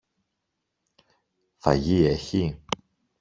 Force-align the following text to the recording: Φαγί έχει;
Φαγί 1.57 2.03
έχει; 2.07 2.61